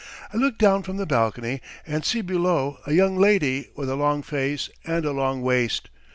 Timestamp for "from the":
0.81-1.05